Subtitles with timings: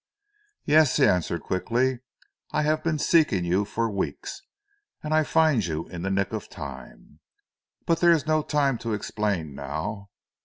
[0.65, 1.99] "Yes," he answered quickly,
[2.49, 4.41] "I have been seeking you for weeks,
[5.03, 7.19] and I find you in the nick of time.
[7.85, 10.09] But there is no time to explain now.